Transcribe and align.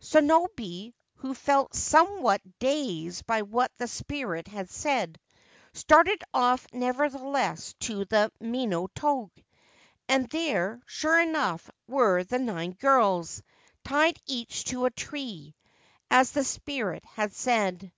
Sonobe, 0.00 0.94
who 1.16 1.34
felt 1.34 1.74
somewhat 1.74 2.40
dazed 2.60 3.26
by 3.26 3.42
what 3.42 3.72
the 3.78 3.88
spirit 3.88 4.46
had 4.46 4.70
said, 4.70 5.18
started 5.72 6.22
off 6.32 6.68
nevertheless 6.72 7.74
to 7.80 8.04
the 8.04 8.30
* 8.36 8.40
Mino 8.40 8.86
toge'; 8.94 9.32
and 10.08 10.28
there, 10.30 10.80
sure 10.86 11.20
enough, 11.20 11.68
were 11.88 12.22
the 12.22 12.38
nine 12.38 12.74
girls, 12.74 13.42
tied 13.82 14.16
each 14.24 14.66
to 14.66 14.84
a 14.84 14.90
tree, 14.92 15.56
as 16.12 16.30
the 16.30 16.44
spirit 16.44 17.04
had 17.04 17.34
said. 17.34 17.90